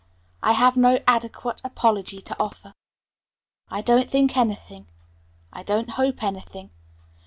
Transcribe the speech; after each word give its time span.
I 0.41 0.53
have 0.53 0.75
no 0.77 0.97
adequate 1.05 1.61
apology 1.63 2.21
to 2.23 2.35
offer. 2.39 2.73
I 3.69 3.83
don't 3.83 4.09
think 4.09 4.35
anything. 4.35 4.87
I 5.53 5.61
don't 5.61 5.91
hope 5.91 6.23
anything. 6.23 6.71